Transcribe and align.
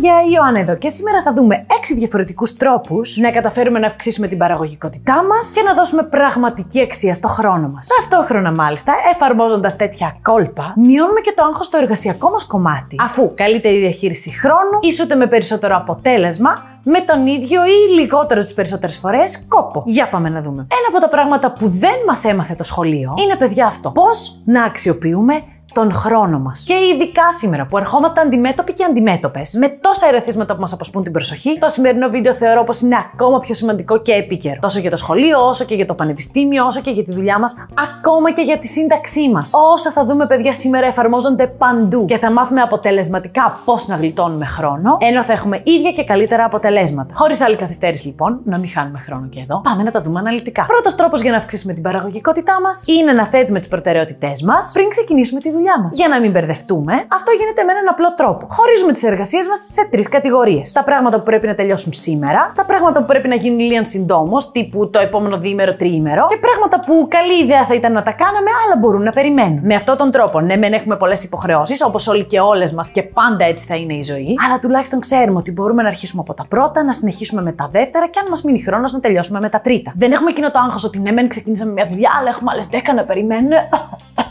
παιδιά, 0.00 0.22
η 0.22 0.30
Ιωάννα 0.34 0.60
εδώ 0.60 0.76
και 0.76 0.88
σήμερα 0.88 1.22
θα 1.22 1.32
δούμε 1.32 1.66
6 1.68 1.94
διαφορετικούς 1.96 2.56
τρόπους 2.56 3.16
να 3.16 3.30
καταφέρουμε 3.30 3.78
να 3.78 3.86
αυξήσουμε 3.86 4.26
την 4.28 4.38
παραγωγικότητά 4.38 5.24
μας 5.24 5.52
και 5.54 5.62
να 5.62 5.74
δώσουμε 5.74 6.02
πραγματική 6.02 6.82
αξία 6.82 7.14
στο 7.14 7.28
χρόνο 7.28 7.68
μας. 7.68 7.88
Ταυτόχρονα, 7.96 8.52
μάλιστα, 8.52 8.92
εφαρμόζοντας 9.14 9.76
τέτοια 9.76 10.16
κόλπα, 10.22 10.72
μειώνουμε 10.76 11.20
και 11.20 11.32
το 11.36 11.44
άγχος 11.44 11.66
στο 11.66 11.78
εργασιακό 11.78 12.30
μας 12.30 12.46
κομμάτι. 12.46 12.96
Αφού 13.00 13.32
καλύτερη 13.34 13.78
διαχείριση 13.78 14.30
χρόνου 14.30 14.78
ίσοτε 14.80 15.14
με 15.14 15.26
περισσότερο 15.26 15.76
αποτέλεσμα, 15.76 16.52
με 16.82 17.00
τον 17.00 17.26
ίδιο 17.26 17.64
ή 17.64 18.00
λιγότερο 18.00 18.40
τις 18.40 18.54
περισσότερες 18.54 18.98
φορές 18.98 19.46
κόπο. 19.48 19.82
Για 19.86 20.08
πάμε 20.08 20.28
να 20.28 20.42
δούμε. 20.42 20.60
Ένα 20.60 20.88
από 20.88 21.00
τα 21.00 21.08
πράγματα 21.08 21.52
που 21.52 21.68
δεν 21.68 21.94
μας 22.06 22.24
έμαθε 22.24 22.54
το 22.54 22.64
σχολείο 22.64 23.14
είναι, 23.22 23.36
παιδιά, 23.36 23.66
αυτό. 23.66 23.90
Πώς 23.90 24.42
να 24.44 24.64
αξιοποιούμε 24.64 25.42
τον 25.78 25.92
χρόνο 25.92 26.38
μας. 26.38 26.64
Και 26.66 26.74
ειδικά 26.74 27.32
σήμερα 27.32 27.66
που 27.66 27.78
ερχόμαστε 27.78 28.20
αντιμέτωποι 28.20 28.72
και 28.72 28.84
αντιμέτωπες 28.84 29.56
με 29.60 29.68
τόσα 29.68 30.06
ερεθίσματα 30.06 30.54
που 30.54 30.60
μας 30.60 30.72
αποσπούν 30.72 31.02
την 31.02 31.12
προσοχή, 31.12 31.58
το 31.58 31.68
σημερινό 31.68 32.08
βίντεο 32.08 32.34
θεωρώ 32.34 32.64
πως 32.64 32.80
είναι 32.80 32.96
ακόμα 33.12 33.38
πιο 33.38 33.54
σημαντικό 33.54 33.98
και 33.98 34.12
επίκαιρο. 34.12 34.58
Τόσο 34.60 34.78
για 34.78 34.90
το 34.90 34.96
σχολείο, 34.96 35.46
όσο 35.46 35.64
και 35.64 35.74
για 35.74 35.86
το 35.86 35.94
πανεπιστήμιο, 35.94 36.64
όσο 36.64 36.80
και 36.80 36.90
για 36.90 37.04
τη 37.04 37.12
δουλειά 37.12 37.38
μας, 37.38 37.66
ακόμα 37.94 38.32
και 38.32 38.42
για 38.42 38.58
τη 38.58 38.66
σύνταξή 38.66 39.30
μας. 39.30 39.50
Όσα 39.72 39.90
θα 39.90 40.04
δούμε, 40.04 40.26
παιδιά, 40.26 40.52
σήμερα 40.52 40.86
εφαρμόζονται 40.86 41.46
παντού 41.46 42.04
και 42.04 42.18
θα 42.18 42.32
μάθουμε 42.32 42.60
αποτελεσματικά 42.60 43.60
πώς 43.64 43.86
να 43.86 43.96
γλιτώνουμε 43.96 44.46
χρόνο, 44.46 44.96
ενώ 45.00 45.24
θα 45.24 45.32
έχουμε 45.32 45.60
ίδια 45.64 45.92
και 45.92 46.04
καλύτερα 46.04 46.44
αποτελέσματα. 46.44 47.14
Χωρίς 47.14 47.40
άλλη 47.40 47.56
καθυστέρηση, 47.56 48.06
λοιπόν, 48.06 48.40
να 48.44 48.58
μην 48.58 48.68
χάνουμε 48.68 48.98
χρόνο 48.98 49.26
και 49.26 49.40
εδώ, 49.40 49.60
πάμε 49.60 49.82
να 49.82 49.90
τα 49.90 50.00
δούμε 50.00 50.18
αναλυτικά. 50.18 50.64
Πρώτος 50.66 50.94
τρόπος 50.94 51.20
για 51.20 51.30
να 51.30 51.36
αυξήσουμε 51.36 51.72
την 51.72 51.82
παραγωγικότητά 51.82 52.60
μας 52.60 52.84
είναι 52.86 53.12
να 53.12 53.26
θέτουμε 53.26 53.58
τις 53.58 53.68
προτεραιότητές 53.68 54.42
μας 54.42 54.70
πριν 54.72 54.88
ξεκινήσουμε 54.88 55.40
τη 55.40 55.50
δουλειά 55.50 55.67
δουλειά 55.68 55.82
μας. 55.82 55.96
Για 55.96 56.08
να 56.08 56.20
μην 56.20 56.30
μπερδευτούμε, 56.30 56.92
αυτό 56.92 57.30
γίνεται 57.38 57.62
με 57.66 57.72
έναν 57.72 57.88
απλό 57.88 58.14
τρόπο. 58.14 58.46
Χωρίζουμε 58.50 58.92
τις 58.92 59.02
εργασίες 59.02 59.46
μας 59.48 59.58
σε 59.68 59.88
τρεις 59.90 60.08
κατηγορίες. 60.08 60.72
Τα 60.72 60.82
πράγματα 60.82 61.16
που 61.18 61.22
πρέπει 61.22 61.46
να 61.46 61.54
τελειώσουν 61.54 61.92
σήμερα, 61.92 62.46
στα 62.50 62.64
πράγματα 62.64 63.00
που 63.00 63.06
πρέπει 63.06 63.28
να 63.28 63.34
γίνουν 63.34 63.58
λίγαν 63.58 63.84
συντόμω, 63.84 64.36
τύπου 64.52 64.90
το 64.90 64.98
επόμενο 65.00 65.36
διήμερο, 65.38 65.74
τριήμερο, 65.74 66.26
και 66.28 66.36
πράγματα 66.36 66.80
που 66.86 67.06
καλή 67.08 67.42
ιδέα 67.44 67.64
θα 67.64 67.74
ήταν 67.74 67.92
να 67.92 68.02
τα 68.02 68.12
κάναμε, 68.12 68.50
αλλά 68.64 68.76
μπορούν 68.80 69.02
να 69.02 69.10
περιμένουν. 69.10 69.60
Με 69.62 69.74
αυτόν 69.74 69.96
τον 69.96 70.10
τρόπο, 70.10 70.40
ναι, 70.40 70.56
μεν 70.56 70.72
έχουμε 70.72 70.96
πολλές 70.96 71.24
υποχρεώσεις, 71.24 71.84
όπως 71.84 72.08
όλοι 72.08 72.24
και 72.24 72.40
όλες 72.40 72.72
μας 72.72 72.88
και 72.88 73.02
πάντα 73.02 73.44
έτσι 73.44 73.64
θα 73.64 73.74
είναι 73.74 73.94
η 73.94 74.02
ζωή, 74.02 74.34
αλλά 74.46 74.58
τουλάχιστον 74.58 75.00
ξέρουμε 75.00 75.38
ότι 75.38 75.52
μπορούμε 75.52 75.82
να 75.82 75.88
αρχίσουμε 75.88 76.22
από 76.22 76.34
τα 76.34 76.46
πρώτα, 76.48 76.84
να 76.84 76.92
συνεχίσουμε 76.92 77.42
με 77.42 77.52
τα 77.52 77.68
δεύτερα 77.72 78.06
και 78.06 78.18
αν 78.18 78.26
μας 78.28 78.42
μείνει 78.42 78.62
χρόνος 78.62 78.92
να 78.92 79.00
τελειώσουμε 79.00 79.38
με 79.40 79.48
τα 79.48 79.60
τρίτα. 79.60 79.92
Δεν 79.96 80.12
έχουμε 80.12 80.30
εκείνο 80.30 80.50
το 80.50 80.58
άγχος 80.58 80.84
ότι 80.84 80.98
ναι, 80.98 81.12
μεν 81.12 81.28
ξεκινήσαμε 81.28 81.72
μια 81.72 81.86
δουλειά, 81.86 82.10
αλλά 82.20 82.28
έχουμε 82.28 82.50
άλλες 82.52 82.68
10 82.72 82.94
να 82.94 83.04
περιμένουν. 83.04 83.50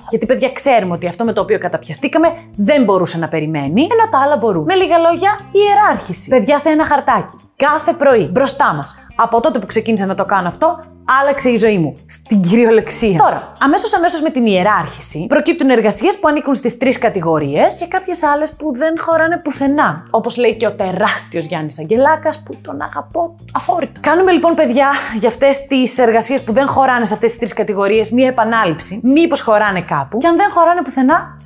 Γιατί, 0.09 0.25
παιδιά, 0.25 0.51
ξέρουμε 0.51 0.93
ότι 0.93 1.07
αυτό 1.07 1.23
με 1.23 1.33
το 1.33 1.41
οποίο 1.41 1.59
καταπιαστήκαμε 1.59 2.27
δεν 2.55 2.83
μπορούσε 2.83 3.17
να 3.17 3.27
περιμένει, 3.27 3.81
ενώ 3.81 4.09
τα 4.11 4.21
άλλα 4.23 4.37
μπορούν. 4.37 4.63
Με 4.63 4.75
λίγα 4.75 4.97
λόγια, 4.97 5.39
ιεράρχηση. 5.51 6.29
Παιδιά, 6.29 6.59
σε 6.59 6.69
ένα 6.69 6.85
χαρτάκι. 6.85 7.35
Κάθε 7.65 7.93
πρωί 7.93 8.29
μπροστά 8.31 8.73
μας. 8.73 8.95
Από 9.15 9.39
τότε 9.41 9.59
που 9.59 9.65
ξεκίνησα 9.65 10.05
να 10.05 10.15
το 10.15 10.25
κάνω 10.25 10.47
αυτό, 10.47 10.83
άλλαξε 11.21 11.49
η 11.49 11.57
ζωή 11.57 11.77
μου. 11.77 11.97
Στην 12.07 12.41
κυριολεξία. 12.41 13.17
Τώρα, 13.17 13.51
αμέσως 13.59 13.93
αμέσως 13.93 14.21
με 14.21 14.29
την 14.29 14.45
ιεράρχηση, 14.45 15.25
προκύπτουν 15.29 15.69
εργασίες 15.69 16.19
που 16.19 16.27
ανήκουν 16.27 16.55
στις 16.55 16.77
τρεις 16.77 16.97
κατηγορίες 16.97 17.77
και 17.79 17.87
κάποιες 17.87 18.23
άλλες 18.23 18.51
που 18.51 18.73
δεν 18.75 18.99
χωράνε 18.99 19.37
πουθενά. 19.37 20.03
Όπως 20.11 20.37
λέει 20.37 20.55
και 20.55 20.67
ο 20.67 20.71
τεράστιος 20.71 21.45
Γιάννης 21.45 21.79
Αγγελάκας, 21.79 22.43
που 22.43 22.57
τον 22.61 22.81
αγαπώ 22.81 23.35
αφόρητα. 23.53 23.99
Κάνουμε 23.99 24.31
λοιπόν, 24.31 24.53
παιδιά, 24.53 24.89
για 25.19 25.29
αυτές 25.29 25.67
τις 25.67 25.97
εργασίες 25.97 26.43
που 26.43 26.53
δεν 26.53 26.67
χωράνε 26.67 27.05
σε 27.05 27.13
αυτές 27.13 27.29
τις 27.29 27.39
τρεις 27.39 27.53
κατηγορίες 27.53 28.11
μία 28.11 28.27
επανάληψη. 28.27 28.99
Μήπως 29.03 29.41
χωράνε 29.41 29.81
κάπου. 29.81 30.17
Και 30.17 30.27
αν 30.27 30.35
δεν 30.35 30.51
χωράνε 30.51 30.81
πουθενά, 30.81 31.36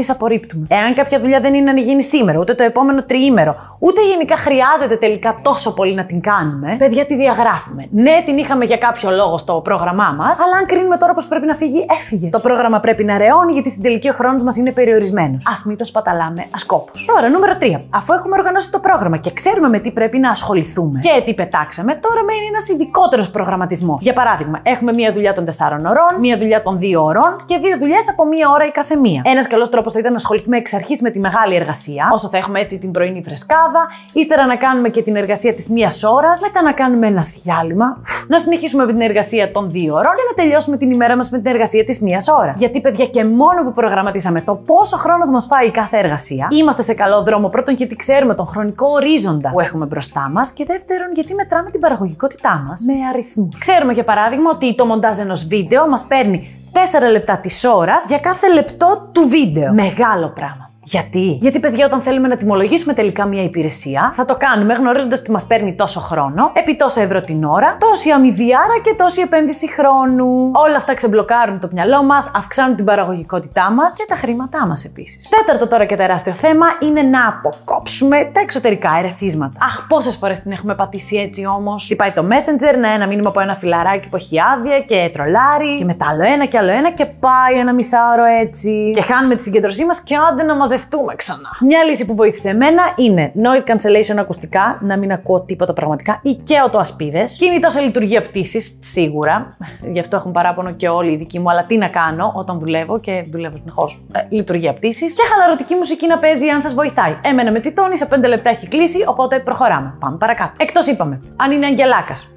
τις 0.00 0.10
απορρίπτουμε. 0.10 0.66
Εάν 0.68 0.94
κάποια 0.94 1.20
δουλειά 1.20 1.40
δεν 1.40 1.54
είναι 1.54 1.72
να 1.72 1.80
γίνει 1.80 2.02
σήμερα, 2.02 2.38
ούτε 2.38 2.54
το 2.54 2.62
επόμενο 2.62 3.02
τριήμερο, 3.02 3.54
ούτε 3.78 4.00
γενικά 4.10 4.36
χρειάζεται 4.36 4.96
τελικά 4.96 5.38
τόσο 5.42 5.74
πολύ 5.74 5.94
να 5.94 6.04
την 6.04 6.20
κάνουμε, 6.20 6.76
παιδιά 6.78 7.06
τη 7.06 7.14
διαγράφουμε. 7.16 7.88
Ναι, 7.90 8.22
την 8.24 8.36
είχαμε 8.38 8.64
για 8.64 8.76
κάποιο 8.76 9.10
λόγο 9.10 9.38
στο 9.38 9.60
πρόγραμμά 9.64 10.14
μας, 10.18 10.40
αλλά 10.40 10.56
αν 10.56 10.66
κρίνουμε 10.66 10.96
τώρα 10.96 11.14
πως 11.14 11.26
πρέπει 11.26 11.46
να 11.46 11.54
φύγει, 11.54 11.86
έφυγε. 11.98 12.28
Το 12.28 12.40
πρόγραμμα 12.40 12.80
πρέπει 12.80 13.04
να 13.04 13.18
ρεώνει 13.18 13.52
γιατί 13.52 13.70
στην 13.70 13.82
τελική 13.82 14.08
ο 14.08 14.12
χρόνος 14.12 14.42
μας 14.42 14.56
είναι 14.56 14.72
περιορισμένος. 14.72 15.46
Α 15.46 15.52
μην 15.66 15.76
το 15.76 15.84
σπαταλάμε 15.84 16.44
ασκόπως. 16.50 17.04
Τώρα, 17.14 17.28
νούμερο 17.28 17.52
3. 17.60 17.80
Αφού 17.90 18.12
έχουμε 18.12 18.36
οργανώσει 18.38 18.70
το 18.70 18.78
πρόγραμμα 18.78 19.16
και 19.16 19.32
ξέρουμε 19.32 19.68
με 19.68 19.78
τι 19.78 19.90
πρέπει 19.90 20.18
να 20.18 20.30
ασχοληθούμε 20.30 20.98
και 21.02 21.22
τι 21.24 21.34
πετάξαμε, 21.34 21.94
τώρα 21.94 22.24
μένει 22.24 22.46
ένας 22.48 22.68
ειδικότερος 22.68 23.30
προγραμματισμός. 23.30 24.02
Για 24.02 24.12
παράδειγμα, 24.12 24.60
έχουμε 24.62 24.92
μία 24.92 25.12
δουλειά 25.12 25.32
των 25.32 25.44
4 25.44 25.50
ωρών, 25.90 26.20
μία 26.20 26.36
δουλειά 26.38 26.62
των 26.62 26.78
2 26.78 27.02
ώρων 27.02 27.42
και 27.44 27.58
δύο 27.58 27.78
δουλειές 27.78 28.08
από 28.08 28.26
μία 28.26 28.50
ώρα 28.50 28.66
η 28.66 28.70
κάθε 28.70 28.96
μία. 28.96 29.22
Ένας 29.24 29.46
καλός 29.46 29.70
τρόπος 29.70 29.89
θα 29.92 29.98
ήταν 29.98 30.10
να 30.10 30.16
ασχοληθούμε 30.16 30.56
εξ 30.56 30.74
αρχής 30.74 31.02
με 31.02 31.10
τη 31.10 31.18
μεγάλη 31.18 31.54
εργασία, 31.54 32.08
όσο 32.12 32.28
θα 32.28 32.36
έχουμε 32.36 32.60
έτσι 32.60 32.78
την 32.78 32.90
πρωινή 32.90 33.22
φρεσκάδα, 33.22 33.88
ύστερα 34.12 34.46
να 34.46 34.56
κάνουμε 34.56 34.88
και 34.88 35.02
την 35.02 35.16
εργασία 35.16 35.54
της 35.54 35.68
μίας 35.68 36.02
ώρας, 36.04 36.40
μετά 36.40 36.62
να 36.62 36.72
κάνουμε 36.72 37.06
ένα 37.06 37.22
διάλειμμα, 37.42 38.02
να 38.28 38.38
συνεχίσουμε 38.38 38.84
με 38.86 38.92
την 38.92 39.00
εργασία 39.00 39.52
των 39.52 39.70
δύο 39.70 39.94
ώρων 39.94 40.12
και 40.14 40.22
να 40.28 40.42
τελειώσουμε 40.42 40.76
την 40.76 40.90
ημέρα 40.90 41.16
μας 41.16 41.30
με 41.30 41.38
την 41.38 41.46
εργασία 41.46 41.84
της 41.84 42.00
μίας 42.00 42.28
ώρας. 42.28 42.54
Γιατί, 42.56 42.80
παιδιά, 42.80 43.06
και 43.06 43.24
μόνο 43.24 43.64
που 43.64 43.72
προγραμματίσαμε 43.72 44.40
το 44.40 44.54
πόσο 44.54 44.96
χρόνο 44.96 45.24
θα 45.24 45.30
μας 45.30 45.46
πάει 45.46 45.70
κάθε 45.70 45.98
εργασία, 45.98 46.48
είμαστε 46.50 46.82
σε 46.82 46.94
καλό 46.94 47.22
δρόμο. 47.22 47.48
Πρώτον, 47.48 47.74
γιατί 47.74 47.96
ξέρουμε 47.96 48.34
τον 48.34 48.46
χρονικό 48.46 48.86
ορίζοντα 48.86 49.50
που 49.50 49.60
έχουμε 49.60 49.86
μπροστά 49.86 50.30
μας 50.32 50.50
και 50.50 50.64
δεύτερον, 50.64 51.08
γιατί 51.14 51.34
μετράμε 51.34 51.70
την 51.70 51.80
παραγωγικότητά 51.80 52.64
μας 52.68 52.82
με 52.86 52.92
αριθμούς. 53.12 53.58
Ξέρουμε, 53.58 53.92
για 53.92 54.04
παράδειγμα, 54.04 54.50
ότι 54.50 54.74
το 54.74 54.86
μοντάζ 54.86 55.18
ενός 55.18 55.46
βίντεο 55.46 55.88
μας 55.88 56.04
παίρνει 56.04 56.59
4 56.72 57.10
λεπτά 57.10 57.38
της 57.38 57.64
ώρας 57.64 58.04
για 58.06 58.18
κάθε 58.18 58.52
λεπτό 58.52 59.10
του 59.12 59.28
βίντεο. 59.28 59.72
Μεγάλο 59.72 60.28
πράγμα. 60.28 60.70
Γιατί; 60.90 61.38
Γιατί, 61.40 61.60
παιδιά, 61.60 61.86
όταν 61.86 62.02
θέλουμε 62.02 62.28
να 62.28 62.36
τιμολογήσουμε 62.36 62.94
τελικά 62.94 63.24
μια 63.24 63.42
υπηρεσία, 63.42 64.12
θα 64.14 64.24
το 64.24 64.36
κάνουμε 64.36 64.74
γνωρίζοντας 64.74 65.18
ότι 65.18 65.30
μας 65.30 65.46
παίρνει 65.46 65.74
τόσο 65.74 66.00
χρόνο, 66.00 66.50
επί 66.52 66.76
τόσα 66.76 67.02
ευρώ 67.02 67.20
την 67.20 67.44
ώρα, 67.44 67.76
τόση 67.80 68.10
αμοιβή 68.10 68.54
άρα 68.54 68.80
και 68.82 68.94
τόση 68.98 69.20
επένδυση 69.20 69.72
χρόνου. 69.72 70.50
Όλα 70.54 70.76
αυτά 70.76 70.94
ξεμπλοκάρουν 70.94 71.60
το 71.60 71.68
μυαλό 71.72 72.02
μας, 72.02 72.30
αυξάνουν 72.34 72.76
την 72.76 72.84
παραγωγικότητά 72.84 73.70
μας 73.70 73.96
και 73.96 74.04
τα 74.08 74.14
χρήματά 74.14 74.66
μας 74.66 74.84
επίσης. 74.84 75.28
Τέταρτο 75.28 75.66
τώρα 75.66 75.84
και 75.84 75.96
τεράστιο 75.96 76.32
θέμα 76.32 76.66
είναι 76.82 77.02
να 77.02 77.28
αποκόψουμε 77.28 78.30
τα 78.32 78.40
εξωτερικά 78.40 78.90
ερεθίσματα. 78.98 79.58
Αχ, 79.64 79.86
πόσες 79.86 80.16
φορές 80.16 80.42
την 80.42 80.52
έχουμε 80.52 80.74
πατήσει 80.74 81.16
έτσι 81.16 81.46
όμως. 81.46 81.94
πάει 81.96 82.12
το 82.12 82.24
Messenger, 82.30 82.78
να 82.80 82.92
ένα 82.92 83.06
μήνυμα 83.06 83.28
από 83.28 83.40
ένα 83.40 83.54
φιλαράκι 83.54 84.08
που 84.08 84.16
έχει 84.16 84.40
άδεια 84.40 84.80
και 84.80 85.10
τρολάρι, 85.12 85.78
και 85.78 85.84
μετά 85.84 86.06
άλλο 86.10 86.22
ένα 86.22 86.44
και 86.44 86.58
άλλο 86.58 86.70
ένα 86.70 86.90
και 86.90 87.06
πάει 87.06 87.58
ένα 87.58 87.74
μισάωρο 87.74 88.24
έτσι. 88.24 88.92
Και 88.94 89.02
χάνουμε 89.02 89.34
τη 89.34 89.42
συγκέντρωσή 89.42 89.84
μας 89.84 90.00
και 90.00 90.16
άντε 90.30 90.42
να 90.42 90.54
μαζευτούμε 90.54 90.78
μαζευτούμε 90.80 91.14
ξανά. 91.14 91.48
Μια 91.60 91.84
λύση 91.84 92.06
που 92.06 92.14
βοήθησε 92.14 92.48
εμένα 92.48 92.82
είναι 92.96 93.32
noise 93.36 93.70
cancellation 93.70 94.16
ακουστικά, 94.18 94.78
να 94.82 94.98
μην 94.98 95.12
ακούω 95.12 95.40
τίποτα 95.40 95.72
πραγματικά, 95.72 96.20
ή 96.22 96.34
και 96.34 96.62
οτοασπίδες. 96.64 97.36
Κινητό 97.36 97.68
σε 97.68 97.80
λειτουργία 97.80 98.22
πτήσης, 98.22 98.78
σίγουρα. 98.80 99.56
Γι' 99.92 100.00
αυτό 100.00 100.16
έχουν 100.16 100.32
παράπονο 100.32 100.72
και 100.72 100.88
όλοι 100.88 101.12
οι 101.12 101.16
δικοί 101.16 101.38
μου, 101.38 101.50
αλλά 101.50 101.64
τι 101.64 101.76
να 101.76 101.88
κάνω 101.88 102.32
όταν 102.36 102.58
δουλεύω 102.58 103.00
και 103.00 103.24
δουλεύω 103.30 103.56
συνεχώς. 103.56 104.04
Ε, 104.12 104.20
λειτουργία 104.28 104.72
πτήσης. 104.72 105.14
Και 105.14 105.22
χαλαρωτική 105.32 105.74
μουσική 105.74 106.06
να 106.06 106.18
παίζει 106.18 106.48
αν 106.48 106.60
σας 106.60 106.74
βοηθάει. 106.74 107.16
Εμένα 107.22 107.50
με 107.50 107.60
τσιτώνει, 107.60 107.96
σε 107.96 108.06
5 108.06 108.28
λεπτά 108.28 108.50
έχει 108.50 108.68
κλείσει, 108.68 109.04
οπότε 109.06 109.38
προχωράμε. 109.38 109.94
Πάμε 110.00 110.16
παρακάτω. 110.16 110.52
Εκτός 110.58 110.86
είπαμε, 110.86 111.20
αν 111.36 111.50
είναι 111.50 111.66
αγγελάκας, 111.66 112.30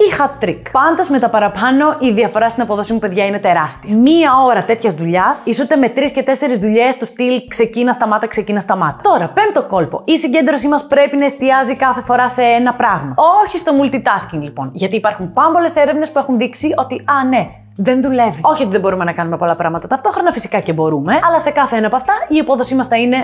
ή 0.00 0.14
hat 0.18 0.44
trick. 0.44 0.62
Πάντως 0.72 1.08
με 1.08 1.18
τα 1.18 1.28
παραπάνω 1.28 1.96
η 1.98 2.10
διαφορά 2.12 2.48
στην 2.48 2.62
απόδοση 2.62 2.92
μου, 2.92 2.98
παιδιά, 2.98 3.26
είναι 3.26 3.38
τεράστια. 3.38 3.96
Μία 3.96 4.30
ώρα 4.46 4.64
τέτοιας 4.64 4.94
δουλειάς 4.94 5.46
ισούται 5.46 5.76
με 5.76 5.88
τρεις 5.88 6.12
και 6.12 6.22
τέσσερις 6.22 6.58
δουλειές 6.58 6.94
στο 6.94 7.04
στυλ 7.04 7.42
ξεκίνα, 7.48 7.92
σταμάτα, 7.92 8.26
ξεκίνα, 8.26 8.60
σταμάτα. 8.60 9.00
Τώρα, 9.02 9.28
πέμπτο 9.28 9.66
κόλπο. 9.66 10.02
Η 10.04 10.16
συγκέντρωσή 10.16 10.68
μας 10.68 10.86
πρέπει 10.86 11.16
να 11.16 11.24
εστιάζει 11.24 11.76
κάθε 11.76 12.00
φορά 12.00 12.28
σε 12.28 12.42
ένα 12.42 12.74
πράγμα. 12.74 13.14
Όχι 13.44 13.58
στο 13.58 13.72
multitasking 13.82 14.40
λοιπόν. 14.40 14.70
Γιατί 14.72 14.96
υπάρχουν 14.96 15.32
πάμπολες 15.32 15.76
έρευνες 15.76 16.12
που 16.12 16.18
έχουν 16.18 16.38
δείξει 16.38 16.74
ότι, 16.76 16.94
α, 16.94 17.24
ναι, 17.24 17.46
δεν 17.76 18.02
δουλεύει. 18.02 18.40
Όχι 18.42 18.62
ότι 18.62 18.72
δεν 18.72 18.80
μπορούμε 18.80 19.04
να 19.04 19.12
κάνουμε 19.12 19.36
πολλά 19.36 19.56
πράγματα 19.56 19.86
ταυτόχρονα, 19.86 20.32
φυσικά 20.32 20.60
και 20.60 20.72
μπορούμε, 20.72 21.18
αλλά 21.26 21.38
σε 21.38 21.50
κάθε 21.50 21.76
ένα 21.76 21.86
από 21.86 21.96
αυτά 21.96 22.12
η 22.28 22.38
απόδοσή 22.38 22.74
μας 22.74 22.86
θα 22.86 22.96
είναι 22.96 23.16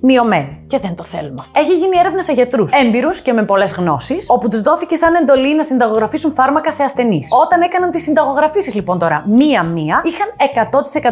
μειωμένη. 0.00 0.64
Και 0.66 0.78
δεν 0.78 0.94
το 0.94 1.02
θέλουμε 1.02 1.36
αυτό. 1.40 1.60
Έχει 1.60 1.74
γίνει 1.74 1.98
έρευνα 1.98 2.22
σε 2.22 2.32
γιατρούς, 2.32 2.72
έμπειρου 2.72 3.08
και 3.22 3.32
με 3.32 3.42
πολλές 3.42 3.74
γνώσεις, 3.74 4.26
όπου 4.28 4.48
τους 4.48 4.60
δόθηκε 4.60 4.96
σαν 4.96 5.14
εντολή 5.14 5.54
να 5.56 5.62
συνταγογραφήσουν 5.62 6.32
φάρμακα 6.32 6.70
σε 6.70 6.82
ασθενείς. 6.82 7.28
Όταν 7.44 7.60
έκαναν 7.60 7.90
τις 7.90 8.02
συνταγογραφήσεις 8.02 8.74
λοιπόν 8.74 8.98
τώρα 8.98 9.24
μία-μία, 9.26 10.02
είχαν 10.04 10.28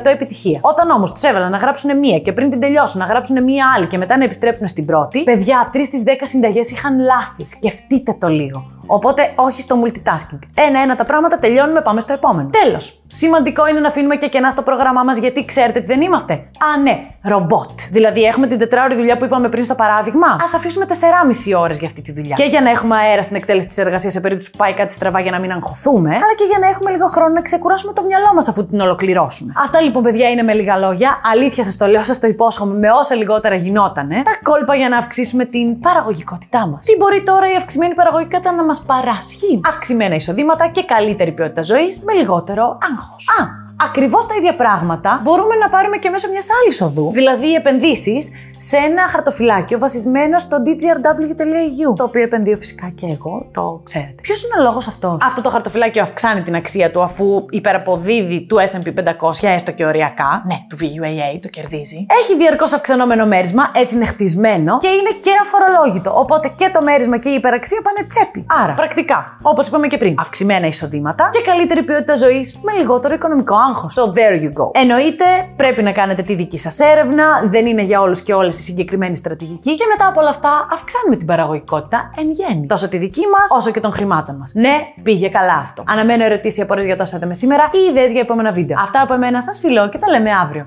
100% 0.00 0.06
επιτυχία. 0.06 0.58
Όταν 0.62 0.90
όμως 0.90 1.12
τους 1.12 1.22
έβαλαν 1.22 1.50
να 1.50 1.56
γράψουν 1.56 1.98
μία 1.98 2.18
και 2.18 2.32
πριν 2.32 2.50
την 2.50 2.60
τελειώσουν 2.60 3.00
να 3.00 3.06
γράψουν 3.06 3.42
μία 3.42 3.72
άλλη 3.76 3.86
και 3.86 3.98
μετά 3.98 4.16
να 4.16 4.24
επιστρέψουν 4.24 4.68
στην 4.68 4.86
πρώτη, 4.86 5.22
παιδιά, 5.22 5.70
3 5.72 5.84
στις 5.84 6.02
10 6.06 6.10
συνταγές 6.22 6.70
είχαν 6.70 6.98
λάθη. 6.98 7.46
Σκεφτείτε 7.46 8.16
το 8.20 8.28
λίγο. 8.28 8.75
Οπότε 8.86 9.32
όχι 9.34 9.60
στο 9.60 9.76
multitasking. 9.84 10.38
Ένα-ένα 10.54 10.96
τα 10.96 11.02
πράγματα 11.02 11.38
τελειώνουμε, 11.38 11.80
πάμε 11.80 12.00
στο 12.00 12.12
επόμενο. 12.12 12.48
Τέλος. 12.62 13.02
Σημαντικό 13.06 13.66
είναι 13.66 13.80
να 13.80 13.88
αφήνουμε 13.88 14.16
και 14.16 14.28
κενά 14.28 14.50
στο 14.50 14.62
πρόγραμμά 14.62 15.02
μας 15.02 15.16
γιατί 15.16 15.44
ξέρετε 15.44 15.80
τι 15.80 15.86
δεν 15.86 16.00
είμαστε. 16.00 16.32
Α, 16.32 16.80
ναι, 16.82 17.06
ρομπότ. 17.22 17.80
Δηλαδή 17.90 18.22
έχουμε 18.22 18.46
την 18.46 18.58
τετράωρη 18.58 18.94
δουλειά 18.94 19.16
που 19.16 19.24
είπαμε 19.24 19.48
πριν 19.48 19.64
στο 19.64 19.74
παράδειγμα. 19.74 20.26
Α 20.26 20.46
αφήσουμε 20.56 20.86
4,5 20.88 21.60
ώρες 21.60 21.78
για 21.78 21.86
αυτή 21.86 22.00
τη 22.02 22.12
δουλειά. 22.12 22.34
Και 22.34 22.44
για 22.44 22.60
να 22.60 22.70
έχουμε 22.70 22.96
αέρα 22.96 23.22
στην 23.22 23.36
εκτέλεση 23.36 23.68
της 23.68 23.78
εργασίας 23.78 24.12
σε 24.12 24.20
περίπτωση 24.20 24.50
που 24.50 24.56
πάει 24.56 24.74
κάτι 24.74 24.92
στραβά 24.92 25.20
για 25.20 25.30
να 25.30 25.38
μην 25.38 25.52
αγχωθούμε, 25.52 26.10
αλλά 26.10 26.34
και 26.36 26.44
για 26.44 26.58
να 26.58 26.66
έχουμε 26.68 26.90
λίγο 26.90 27.06
χρόνο 27.06 27.32
να 27.32 27.40
ξεκουράσουμε 27.40 27.92
το 27.92 28.02
μυαλό 28.02 28.30
μας 28.34 28.48
αφού 28.48 28.66
την 28.66 28.80
ολοκληρώσουμε. 28.80 29.52
Αυτά 29.56 29.80
λοιπόν, 29.80 30.02
παιδιά, 30.02 30.28
είναι 30.28 30.42
με 30.42 30.52
λίγα 30.52 30.76
λόγια. 30.76 31.20
Αλήθεια 31.32 31.64
σας 31.64 31.76
το 31.76 31.86
λέω, 31.86 32.04
σας 32.04 32.20
το 32.20 32.26
υπόσχομαι 32.26 32.78
με 32.78 32.90
όσα 32.90 33.14
λιγότερα 33.14 33.54
γινότανε. 33.54 34.22
Τα 34.22 34.50
κόλπα 34.50 34.74
για 34.74 34.88
να 34.88 34.98
αυξήσουμε 34.98 35.44
την 35.44 35.80
παραγωγικότητά 35.80 36.66
μας. 36.66 36.84
Τι 36.84 36.96
μπορεί 36.96 37.22
τώρα 37.22 37.52
η 37.52 37.56
αυξημένη 37.56 37.94
παραγωγικότητα 37.94 38.52
να 38.52 38.64
μας 38.64 38.75
παράσχει, 38.82 39.60
Αυξημένα 39.64 40.14
εισοδήματα 40.14 40.68
και 40.68 40.82
καλύτερη 40.82 41.32
ποιότητα 41.32 41.62
ζωής 41.62 42.02
με 42.04 42.12
λιγότερο 42.12 42.78
άγχος. 42.90 43.28
Α, 43.40 43.44
ακριβώς 43.84 44.26
τα 44.26 44.34
ίδια 44.34 44.54
πράγματα 44.56 45.20
μπορούμε 45.22 45.54
να 45.54 45.68
πάρουμε 45.68 45.96
και 45.96 46.10
μέσω 46.10 46.28
μιας 46.30 46.46
άλλης 46.62 46.80
οδού. 46.80 47.10
Δηλαδή, 47.12 47.46
οι 47.46 47.54
επενδύσεις 47.54 48.30
σε 48.58 48.76
ένα 48.76 49.08
χαρτοφυλάκιο 49.08 49.78
βασισμένο 49.78 50.38
στο 50.38 50.56
dgrw.eu. 50.66 51.94
Το 51.96 52.04
οποίο 52.04 52.22
επενδύω 52.22 52.56
φυσικά 52.56 52.92
και 52.94 53.06
εγώ, 53.06 53.48
το 53.52 53.80
ξέρετε. 53.84 54.14
Ποιος 54.22 54.44
είναι 54.44 54.60
ο 54.60 54.62
λόγος 54.62 54.88
αυτός; 54.88 55.16
Αυτό 55.22 55.40
το 55.40 55.50
χαρτοφυλάκιο 55.50 56.02
αυξάνει 56.02 56.42
την 56.42 56.54
αξία 56.54 56.90
του 56.90 57.02
αφού 57.02 57.46
υπεραποδίδει 57.50 58.46
του 58.46 58.56
SP 58.70 58.86
500 58.86 59.30
έστω 59.42 59.72
και 59.72 59.84
οριακά. 59.84 60.42
Ναι, 60.46 60.56
του 60.68 60.76
VUAA 60.80 61.38
το 61.42 61.48
κερδίζει. 61.48 62.06
Έχει 62.22 62.36
διαρκώς 62.36 62.72
αυξανόμενο 62.72 63.26
μέρισμα, 63.26 63.70
έτσι 63.74 63.96
είναι 63.96 64.04
χτισμένο 64.04 64.76
και 64.78 64.88
είναι 64.88 65.10
και 65.20 65.30
αφορολόγητο. 65.42 66.18
Οπότε 66.18 66.52
και 66.56 66.70
το 66.74 66.82
μέρισμα 66.82 67.18
και 67.18 67.28
η 67.28 67.34
υπεραξία 67.34 67.80
πάνε 67.82 68.08
τσέπη. 68.08 68.46
Άρα, 68.62 68.74
πρακτικά, 68.74 69.36
όπως 69.42 69.66
είπαμε 69.66 69.86
και 69.86 69.96
πριν, 69.96 70.14
αυξημένα 70.18 70.66
εισοδήματα 70.66 71.30
και 71.32 71.40
καλύτερη 71.40 71.82
ποιότητα 71.82 72.14
ζωής 72.14 72.58
με 72.62 72.72
λιγότερο 72.72 73.14
οικονομικό 73.14 73.56
άγχος. 73.68 73.98
So 73.98 74.02
there 74.18 74.42
you 74.42 74.62
go. 74.62 74.70
Εννοείται, 74.72 75.24
πρέπει 75.56 75.82
να 75.82 75.92
κάνετε 75.92 76.22
τη 76.22 76.34
δική 76.34 76.58
σας 76.58 76.78
έρευνα, 76.78 77.24
δεν 77.44 77.66
είναι 77.66 77.82
για 77.82 78.00
όλους 78.00 78.22
και 78.22 78.34
όλες 78.34 78.45
στη 78.50 78.62
συγκεκριμένη 78.62 79.16
στρατηγική 79.16 79.74
και 79.74 79.84
μετά 79.88 80.06
από 80.06 80.20
όλα 80.20 80.28
αυτά 80.28 80.68
αυξάνουμε 80.72 81.16
την 81.16 81.26
παραγωγικότητα 81.26 82.10
εν 82.16 82.30
γέννη. 82.30 82.66
Τόσο 82.66 82.88
τη 82.88 82.98
δική 82.98 83.22
μας 83.38 83.50
όσο 83.56 83.70
και 83.70 83.80
των 83.80 83.92
χρημάτων 83.92 84.36
μας. 84.36 84.54
Ναι, 84.54 84.76
πήγε 85.02 85.28
καλά 85.28 85.54
αυτό. 85.54 85.84
Αναμένω 85.86 86.24
ερωτήσεις 86.24 86.58
ή 86.58 86.62
απορίε 86.62 86.84
για 86.84 86.96
τόσα 86.96 87.16
είδαμε 87.16 87.34
σήμερα 87.34 87.70
ή 87.72 87.90
ιδέες 87.90 88.10
για 88.12 88.20
επόμενα 88.20 88.52
βίντεο. 88.52 88.76
Αυτά 88.80 89.02
από 89.02 89.14
εμένα 89.14 89.42
σας 89.42 89.58
φιλώ 89.58 89.88
και 89.88 89.98
τα 89.98 90.10
λέμε 90.10 90.30
αύριο. 90.30 90.66